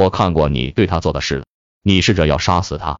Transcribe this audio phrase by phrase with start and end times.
[0.00, 1.44] 我看过你对他做的事了，
[1.82, 2.98] 你试着要杀死他。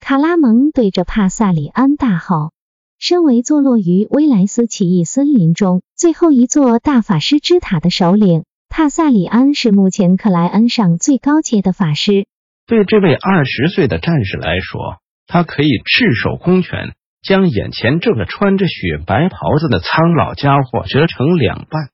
[0.00, 2.52] 卡拉蒙对着帕萨里安大吼。
[2.98, 12.26] 身为坐落于威莱斯起义森林中最后一座大法师之塔的首领，帕萨里安是目前克莱恩上最高阶的法师。
[12.64, 21.88] 对这位二十岁的战士来说，他可以赤手空拳将眼前这个穿着雪白袍子的苍老家伙折成两半。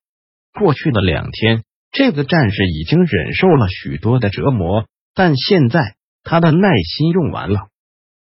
[0.60, 1.62] 过去的两天。
[1.90, 7.68] 这个战士已经忍受了许多的折磨，但现在他的耐心用完了。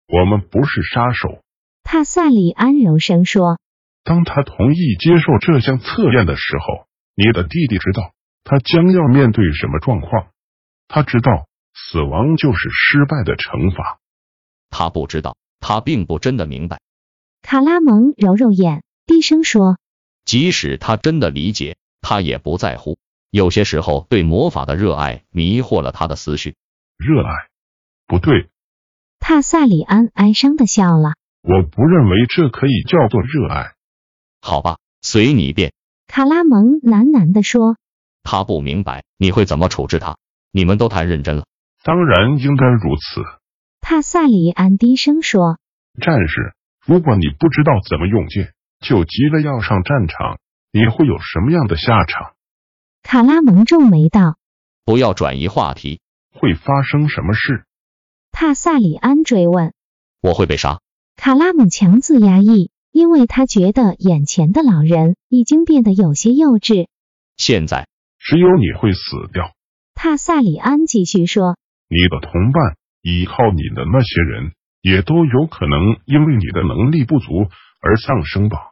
[0.07, 1.41] 我们不是杀手，
[1.83, 3.59] 帕萨里安柔声说。
[4.03, 10.27] 当他同意接受这项测验的时候，你的弟弟知道他将要面对什么状况。
[10.87, 13.99] 他知道死亡就是失败的惩罚。
[14.69, 16.79] 他不知道，他并不真的明白。
[17.41, 19.79] 卡拉蒙揉揉眼，低声说
[20.23, 22.99] ：“即使他真的理解，他也不在乎。”
[23.35, 26.55] 有些时候，对魔法的热爱迷惑了他的思绪。
[26.97, 27.49] 热爱？
[28.07, 28.47] 不对。
[29.19, 31.15] 帕萨里安哀伤的笑了。
[31.41, 33.73] 我不认为这可以叫做热爱。
[34.41, 35.73] 好吧，随你便。
[36.07, 37.75] 卡拉蒙喃喃地说。
[38.23, 40.15] 他不明白你会怎么处置他。
[40.53, 41.43] 你们都太认真了。
[41.83, 43.21] 当然应该如此。
[43.81, 45.59] 帕萨里安低声说。
[45.99, 46.53] 战士，
[46.85, 50.39] 如果你不知道怎么用剑，就急着要上战场，
[50.71, 52.34] 你会有什么样的下场？
[53.07, 54.35] 卡拉蒙皱眉道
[54.83, 56.01] ：“不要转移话题。
[56.31, 57.63] 会发生什么事？”
[58.33, 59.73] 帕萨里安追问。
[60.23, 60.81] “我会被杀。”
[61.15, 66.87] 卡拉蒙强自压抑，因为他觉得眼前的老人已经变得有些幼稚。
[67.37, 67.87] 现在
[68.17, 69.53] 只有你会死掉。”
[69.93, 71.57] 帕萨里安继续说。
[71.87, 77.49] “你的同伴，依靠你的那些人，也都有可能因为你的能力不足
[77.81, 78.71] 而丧生吧？”“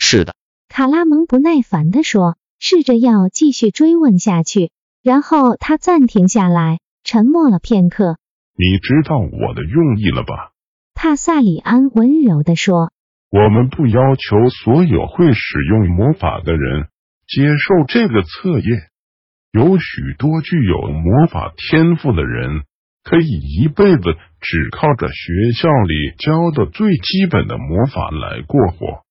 [0.00, 0.34] 是的。”
[0.70, 2.38] 卡拉蒙不耐烦地说。
[2.60, 4.70] 试着要继续追问下去，
[5.02, 8.18] 然后他暂停下来，沉默了片刻。
[8.54, 10.52] 你知道我的用意了吧？
[10.94, 12.92] 帕萨里安温柔的说。
[13.30, 16.88] 我们不要求所有会使用魔法的人
[17.26, 18.90] 接受这个测验。
[19.52, 22.64] 有许多具有魔法天赋的人，
[23.02, 24.02] 可以一辈子
[24.40, 29.04] 只靠着学校里教的最基本的魔法来过活。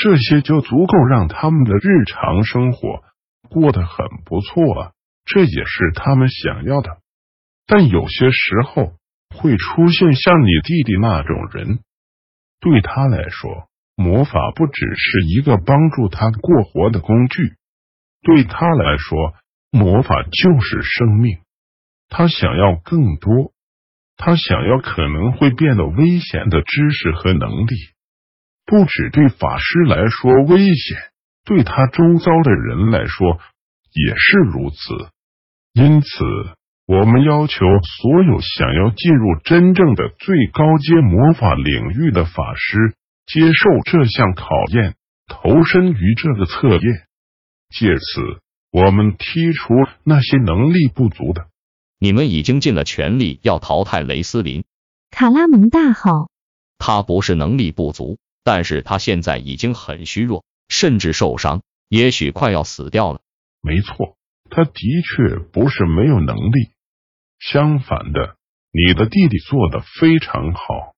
[0.00, 3.02] 这些就足够让他们的日常生活
[3.50, 4.92] 过得很不错，
[5.24, 6.98] 这也是他们想要的。
[7.66, 8.92] 但有些时候
[9.34, 11.80] 会出现像你弟弟那种人，
[12.60, 17.56] 对他来说，魔法不只是一个帮助他过活的工具，
[18.22, 19.34] 对他来说，
[19.72, 21.38] 魔法就是生命。
[22.08, 23.52] 他想要更多，
[24.16, 27.74] 他想要可能会变得危险的知识和能力。
[28.68, 30.98] 不止对法师来说危险，
[31.46, 33.40] 对他周遭的人来说
[33.94, 34.76] 也是如此。
[35.72, 36.06] 因此，
[36.86, 44.96] 我们要求所有想要进入真正的最高阶魔法领域的法师接受这项考验，
[45.28, 47.06] 投身于这个测验，
[47.70, 49.72] 借此我们剔除
[50.04, 51.46] 那些能力不足的。
[51.98, 54.64] 你们已经尽了全力要淘汰雷斯林。
[55.10, 56.30] 卡拉蒙大吼
[56.76, 63.20] ：“他不是能力不足。”但是他现在已经很虚弱，甚至受伤，也许快要死掉了。
[63.60, 64.16] 没错，
[64.50, 66.70] 他的确不是没有能力。
[67.38, 68.36] 相反的，
[68.72, 70.94] 你的弟弟做的非常好，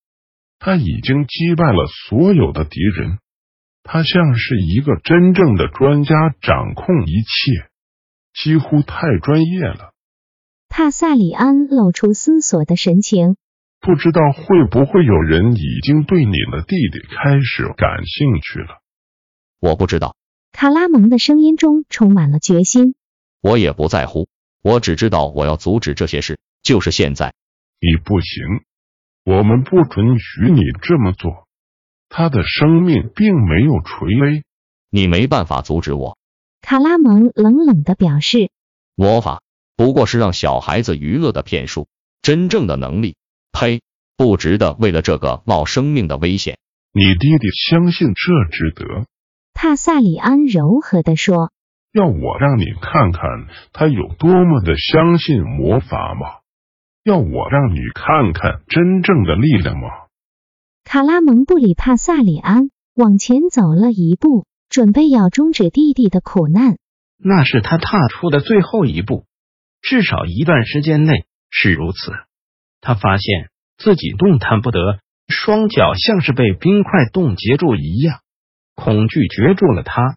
[0.59, 3.19] 他已经击败了所有的敌人。
[3.83, 7.71] 他像是一个真正的专家，掌控一切，
[8.35, 9.93] 几乎太专业了。
[10.69, 13.37] 帕萨里安露出思索的神情。
[13.81, 18.83] 不知道会不会有人已经对你的弟弟开始感兴趣了？
[19.59, 20.17] 我不知道。
[20.53, 22.95] 卡拉蒙的声音中充满了决心。
[23.41, 24.29] 我也不在乎，
[24.63, 27.33] 我只知道我要阻止这些事，就是现在。
[27.81, 28.45] 你不行，
[29.25, 31.47] 我们不准许你这么做。
[32.11, 34.43] 他的生命并没有垂危，
[34.91, 36.19] 你没办法阻止我。
[36.61, 38.51] 卡拉蒙冷冷的表示。
[38.95, 39.43] 魔法
[39.75, 41.89] 不过是让小孩子娱乐的骗术，
[42.21, 43.17] 真正的能力。
[43.53, 43.83] 呸！
[44.17, 46.59] 不值得为了这个冒生命的危险。
[46.93, 49.07] 你弟弟相信这值得。
[49.55, 51.51] 帕萨里安柔和的说。
[51.93, 53.23] 要我让你看看
[53.73, 56.41] 他有多么的相信魔法吗？
[57.03, 59.89] 要我让你看看真正的力量吗？
[60.85, 66.77] 卡拉蒙布里帕萨里安，往前走了一步，准备要终止弟弟的苦难。
[67.17, 69.25] 那是他踏出的最后一步，
[69.81, 72.13] 至少一段时间内是如此。
[72.81, 78.21] 他发现自己动弹不得，双脚像是被冰块冻结住一样，
[78.75, 80.17] 恐惧攫住了他。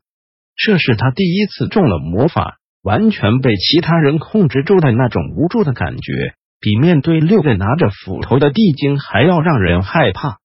[0.56, 10.38] 这是他第一次中了魔法，完全被其他人控制住的那种无助的感觉，比面对六个拿着斧头的地精还要让人害怕。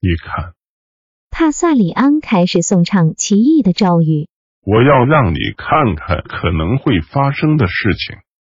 [0.00, 0.54] 你看，
[1.30, 4.28] 帕萨里安开始诵唱奇异的咒语。
[4.64, 8.18] 我要让你看看可能会发生的事情。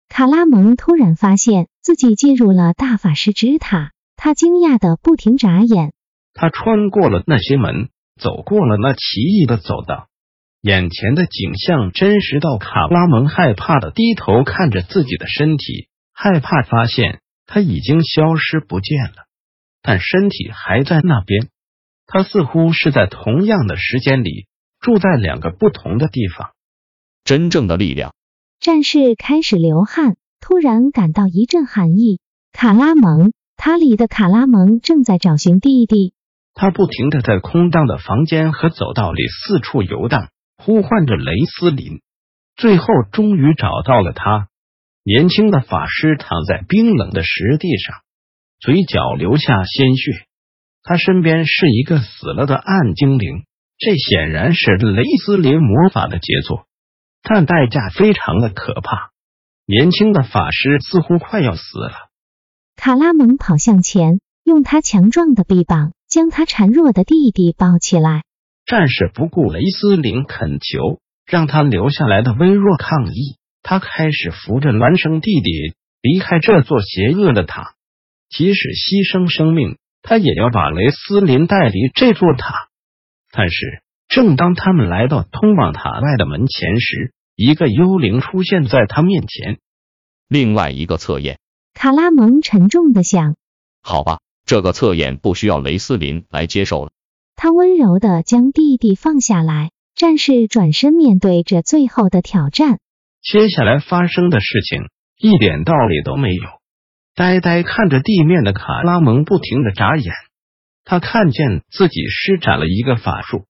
[0.08, 5.92] 卡拉蒙突然发现自己进入了大法师之塔，他惊讶的不停眨眼。
[6.32, 7.90] 他穿过了那些门，
[8.20, 10.06] 走过了那奇异的走道。
[10.60, 19.26] 眼前的景象真实到卡拉蒙害怕的低头看着自己的身体，害怕发现他已经消失不见了，
[19.82, 21.48] 但身体还在那边。
[22.06, 24.46] 他似乎是在同样的时间里
[24.78, 26.52] 住在两个不同的地方。
[27.24, 28.14] 真正的力量。
[28.60, 32.20] 战士开始流汗，突然感到一阵寒意。
[32.52, 36.12] 卡拉蒙，塔里的卡拉蒙正在找寻弟弟。
[36.52, 40.28] 他不停的在空荡的房间和走道里四处游荡。
[40.58, 42.02] 呼唤着雷斯林，
[42.54, 44.48] 最后终于找到了他。
[45.04, 47.96] 年轻的法师躺在冰冷的石地上，
[48.60, 50.12] 嘴角流下鲜血。
[50.82, 53.44] 他身边是一个死了的暗精灵，
[53.78, 56.66] 这显然是雷斯林魔法的杰作，
[57.22, 59.11] 但代价非常的可怕。
[59.66, 61.92] 年轻的法师似乎快要死了。
[62.76, 68.24] 卡拉蒙跑向前，用他强壮的臂膀将他孱弱的弟弟抱起来。
[68.66, 73.36] 战士不顾雷斯林恳求，让他留下来的微弱抗议。
[73.62, 77.74] 他开始扶着孪生弟弟离开这座邪恶的塔，
[78.28, 82.68] 即使牺牲生命，他也要把雷斯林带离这座塔。
[83.30, 87.14] 但是，正当他们来到通往塔外的门前时，
[87.44, 89.58] 一个幽灵出现在他面前。
[90.28, 91.40] 另外一个测验，
[91.74, 93.34] 卡拉蒙沉重的想
[93.82, 96.92] ：“好吧，这个测验不需要雷斯林来接受了。”
[97.34, 102.78] 他温柔的将弟弟放下来，战士转身面对着最后的挑战。
[103.20, 104.82] 接下来发生的事情
[105.18, 106.42] 一点道理都没有。
[107.16, 110.14] 呆呆看着地面的卡拉蒙不停的眨眼，
[110.84, 113.46] 他看见自己施展了一个法术。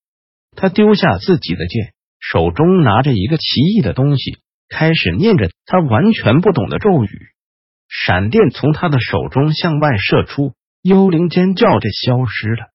[0.56, 1.91] 他丢下自己的剑，
[2.22, 4.38] 手中拿着一个奇异的东西，
[4.68, 7.08] 开始念着他完全不懂的咒语。
[7.88, 12.68] 闪电从他的手中向外射出，幽灵尖叫着消失了。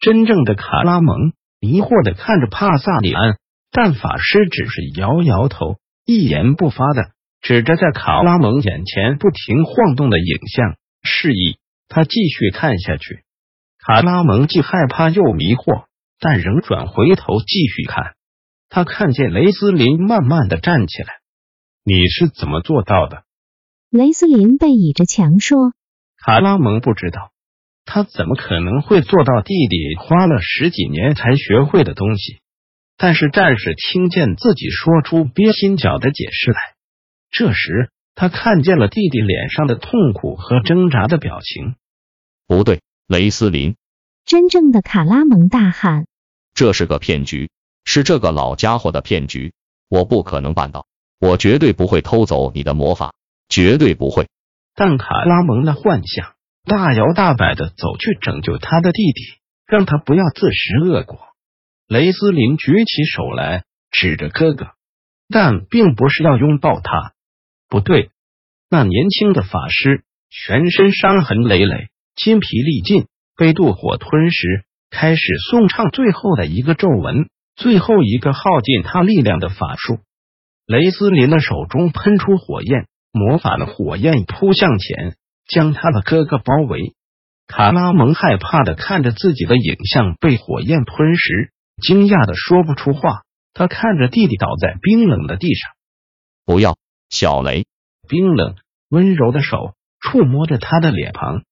[0.00, 3.36] 真正的卡拉蒙迷惑的看着帕萨里安，
[3.72, 7.10] 但法师只是摇摇头，一言不发的
[7.42, 11.58] 指着在卡拉蒙眼前不停晃动的影像，示意
[11.88, 13.24] 他继续看下去。
[13.84, 15.86] 卡拉蒙既害怕又迷惑，
[16.20, 18.14] 但仍转回头继续看。
[18.68, 21.20] 他看见雷斯林慢慢的站起来，
[21.84, 23.24] 你是怎么做到的？
[23.90, 25.72] 雷斯林背倚着墙说
[26.22, 27.32] ：“卡拉蒙不知道。”
[27.90, 32.40] 他怎么可能会做到弟弟花了十几年才学会的东西？
[32.98, 36.58] 但是战士听见自己说出憋心脚的解释来，
[37.30, 41.76] 这时他看见了弟弟脸上的痛苦和挣扎的表情。
[42.46, 43.76] 不对，雷斯林！
[44.26, 46.04] 真正的卡拉蒙大喊
[46.52, 47.48] ：“这是个骗局，
[47.84, 49.52] 是这个老家伙的骗局！
[49.88, 50.86] 我不可能办到，
[51.20, 53.14] 我绝对不会偷走你的魔法，
[53.48, 54.28] 绝对不会！”
[54.74, 56.34] 但卡拉蒙的幻想。
[56.64, 59.22] 大摇大摆的走去拯救他的弟弟，
[59.66, 61.18] 让他不要自食恶果。
[61.86, 64.72] 雷斯林举起手来指着哥哥，
[65.30, 67.14] 但并不是要拥抱他。
[67.70, 68.10] 不对，
[68.68, 79.98] 那年轻的法师全身伤痕累累，筋疲力尽，被妒火吞噬，开始诵唱最后的一个咒文，最后一个耗尽他力量的法术。
[80.64, 85.16] 雷斯林的手中喷出火焰，魔法的火焰扑向前。
[85.50, 86.92] 将他的哥哥包围，
[87.46, 93.22] 卡拉蒙害怕的看着自己的影像被火焰吞噬，惊讶的说不出话。
[93.54, 95.70] 他看着弟弟倒在冰冷的地上，
[96.44, 96.76] 不要，
[97.08, 97.64] 小雷！
[98.06, 98.56] 冰冷
[98.90, 101.44] 温柔的手触摸着他的脸庞，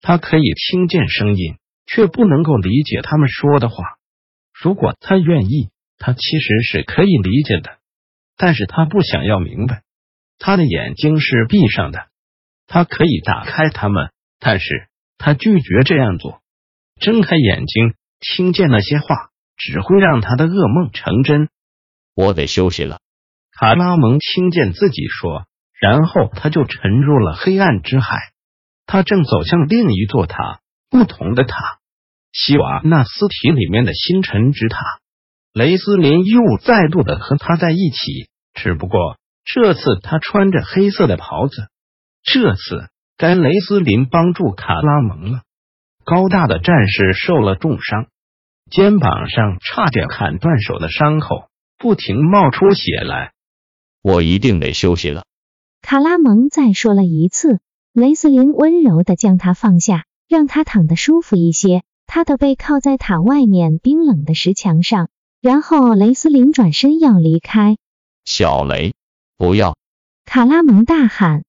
[0.00, 3.84] 他可以听见声音，却不能够理解他们说的话。
[4.62, 7.78] 如果他愿意，他其实是可以理解的，
[8.36, 9.82] 但是他不想要明白。
[10.38, 12.08] 他的眼睛是闭上的。
[12.66, 14.88] 他可以打开它们，但是
[15.18, 16.40] 他拒绝这样做。
[17.00, 21.48] 睁开眼睛，听见那些话，只会让他的噩梦成真。
[22.14, 23.00] 我得休息了，
[23.58, 25.46] 卡拉蒙听见自己说，
[25.80, 28.18] 然后他就沉入了黑暗之海。
[28.84, 31.56] 他正走向另一座塔，不同的塔——
[32.32, 34.78] 希瓦纳斯体里面的星辰之塔。
[35.52, 41.68] 雷斯林又再度的和他在一起，只不过这次他穿着黑色的袍子。
[42.22, 45.42] 这次该雷斯林帮助卡拉蒙了。
[46.04, 48.06] 高大的战士受了重伤，
[48.70, 53.32] 肩膀上差点砍断手的伤口不停冒出血来。
[54.02, 55.24] 我一定得休息了。
[55.82, 57.60] 卡拉蒙再说了一次。
[57.92, 61.82] 雷斯林温柔的将他放下，让他躺得舒服一些。
[62.12, 65.10] 他的背靠在塔外面冰冷的石墙上。
[65.40, 67.76] 然后雷斯林转身要离开，
[68.24, 68.92] 小雷，
[69.38, 69.76] 不要！
[70.26, 71.44] 卡拉蒙大喊：“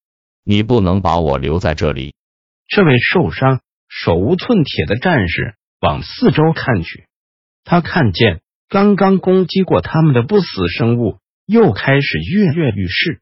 [0.46, 2.14] 你不能把我留在这里！”
[2.68, 7.06] 这位受伤、手无寸铁的战士往四周看去，
[7.64, 13.20] 他看见刚刚攻击过他们的不死生物又开始跃跃欲试。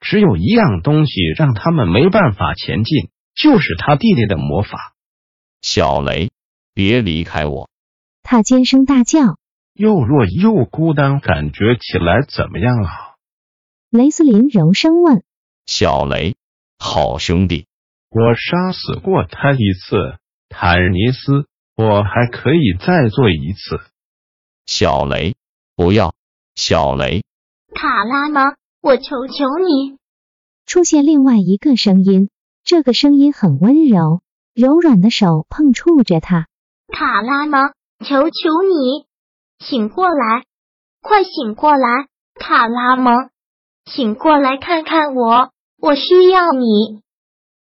[0.00, 4.94] 只有一样东西让他们没办法前进，就是他弟弟的魔法。
[5.60, 6.30] 小雷，
[6.76, 7.70] 别离开我！
[8.22, 9.38] 他尖声大叫。
[9.72, 13.16] 又弱又孤单，感觉起来怎么样啊？
[13.88, 15.24] 雷斯林柔声问。
[15.64, 16.36] 小雷，
[16.78, 17.66] 好兄弟，
[18.10, 20.18] 我杀死过他一次，
[20.50, 23.80] 坦尼斯，我还可以再做一次。
[24.66, 25.34] 小雷，
[25.76, 26.12] 不要！
[26.56, 27.22] 小雷，
[27.74, 28.42] 卡拉吗？
[28.82, 29.96] 我求求你！
[30.66, 32.28] 出现另外一个声音，
[32.64, 34.20] 这个声音很温柔，
[34.52, 36.48] 柔软的手碰触着他。
[36.88, 37.70] 卡拉吗？
[38.04, 39.06] 求求你！
[39.58, 40.44] 醒过来，
[41.00, 43.30] 快醒过来，卡拉蒙，
[43.86, 47.02] 醒过来看看我，我需要你。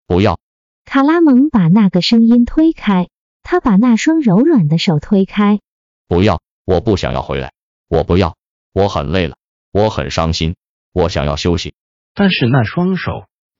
[0.07, 0.39] 不要！
[0.85, 3.07] 卡拉蒙把那个声音推开，
[3.41, 5.59] 他把那双柔软的手推开。
[6.07, 6.41] 不要！
[6.65, 7.53] 我不想要回来，
[7.89, 8.35] 我不要！
[8.73, 9.37] 我很累了，
[9.71, 10.55] 我很伤心，
[10.93, 11.73] 我想要休息。
[12.15, 13.11] 但是那双手，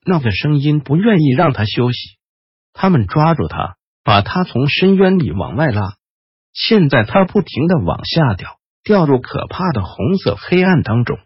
[0.06, 2.18] 那个声音不愿意让他休息，
[2.74, 5.96] 他们抓住他，把他从深渊里往外拉。
[6.54, 11.18] 现在他不停的往下掉，掉入可怕的红色黑暗当中。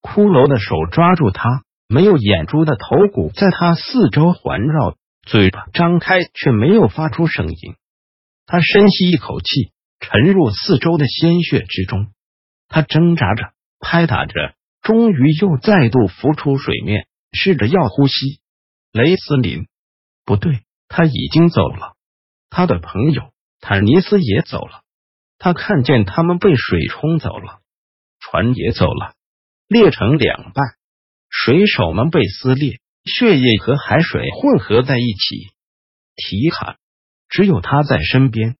[0.00, 7.74] 骷髅的手抓住他，没有眼珠的头骨在他四周环绕，嘴巴张开却没有发出声音。
[8.46, 12.08] 他深吸一口气，沉入四周的鲜血之中。
[12.68, 18.40] 他挣扎着，拍打着，终于又再度浮出水面，试着要呼吸。
[18.92, 19.66] 雷斯林，
[20.24, 21.91] 不对，他已经走了。
[22.52, 23.32] 他的朋友。
[23.64, 24.82] 坦尼斯也走了，
[25.38, 27.60] 他看见他们被水冲走了，
[28.18, 29.14] 船也走了，
[29.68, 30.74] 裂成两半，
[31.30, 35.52] 水手们被撕裂，血液和海水混合在一起。
[36.16, 36.78] 提卡，
[37.28, 38.56] 只有他在身边，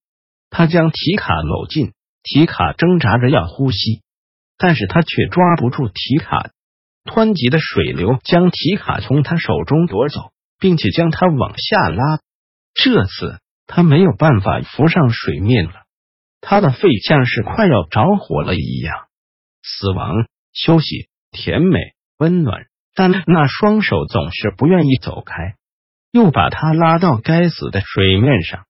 [0.50, 4.02] 他将提卡搂进，提卡挣扎着要呼吸，
[4.56, 6.52] 但是他却抓不住提卡，
[7.04, 10.30] 湍急的水流将提卡从他手中夺走，
[10.60, 12.20] 并且将他往下拉。
[12.72, 13.40] 这次。
[13.66, 15.72] 他没有办法浮上水面了，
[16.40, 18.94] 他的肺像是快要着火了一样。
[19.62, 21.78] 死亡、休息、甜美、
[22.18, 25.54] 温暖，但那双手总是不愿意走开，
[26.10, 28.64] 又把他拉到该死的水面上，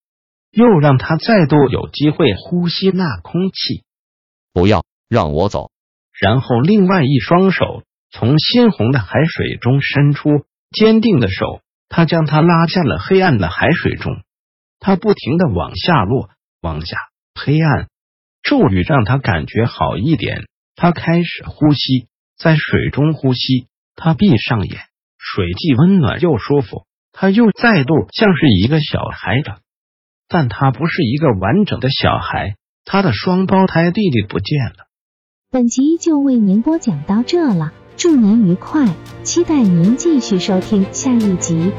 [0.50, 3.84] 又让他再度有机会呼吸那空气。
[4.52, 5.70] 不要让我走！
[6.20, 14.22] 然后另外一双手从鲜红的海水中伸出，坚定的手，他将他拉下了黑暗的海水中。
[14.84, 16.96] 他不停的往下落，往下，
[17.40, 17.86] 黑暗
[18.42, 20.48] 咒语让他感觉好一点。
[20.74, 23.68] 他开始呼吸，在水中呼吸。
[23.94, 24.80] 他闭上眼，
[25.18, 26.84] 水既温暖又舒服。
[27.12, 29.58] 他又再度像是一个小孩的，
[30.26, 32.56] 但他不是一个完整的小孩。
[32.84, 34.88] 他的双胞胎弟弟不见了。
[35.48, 41.70] 本集就为您播讲到这了，祝您愉快，期待您继续收听下一集。